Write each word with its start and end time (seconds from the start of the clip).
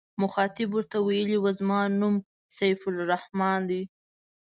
مخاطب 0.23 0.69
ورته 0.73 0.97
ویلي 1.07 1.37
و 1.39 1.45
زما 1.59 1.79
نوم 1.99 2.15
سیف 2.57 2.79
الرحمن 2.91 3.59
دی. 3.69 3.81